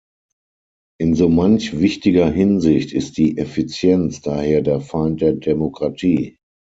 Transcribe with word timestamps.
In 0.99 1.13
so 1.15 1.29
manch 1.29 1.79
wichtiger 1.79 2.27
Hinsicht 2.31 2.91
ist 2.91 3.17
die 3.19 3.37
Effizienz 3.37 4.21
daher 4.21 4.63
der 4.63 4.81
Feind 4.81 5.21
der 5.21 5.33
Demokratie. 5.33 6.39